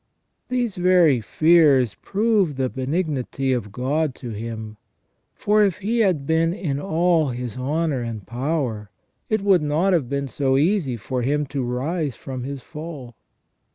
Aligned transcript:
These 0.49 0.77
very 0.77 1.21
fears 1.21 1.93
prove 2.01 2.55
the 2.55 2.71
benignity 2.71 3.53
of 3.53 3.71
God 3.71 4.15
to 4.15 4.31
him, 4.31 4.77
for 5.35 5.63
if 5.63 5.77
he 5.77 5.99
had 5.99 6.25
been 6.25 6.53
left 6.53 6.63
in 6.63 6.79
all 6.79 7.29
his 7.29 7.55
honour 7.55 8.01
and 8.01 8.25
power, 8.25 8.89
it 9.29 9.41
would 9.43 9.61
not 9.61 9.93
have 9.93 10.09
been 10.09 10.27
so 10.27 10.57
easy 10.57 10.97
for 10.97 11.21
him 11.21 11.45
to 11.53 11.61
rise 11.61 12.15
from 12.15 12.45
his 12.45 12.63
fall. 12.63 13.15